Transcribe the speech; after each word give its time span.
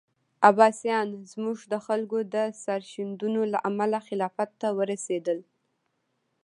عباسیان 0.49 1.09
زموږ 1.31 1.57
د 1.71 1.73
خلکو 1.85 2.17
سرښندنو 2.63 3.41
له 3.53 3.59
امله 3.69 3.99
خلافت 4.07 4.49
ته 4.61 4.67
ورسېدل. 4.77 5.39